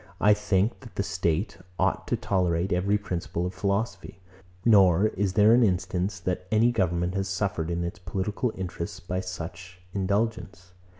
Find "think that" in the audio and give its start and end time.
0.33-0.95